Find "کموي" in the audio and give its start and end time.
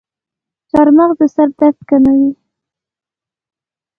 1.89-2.31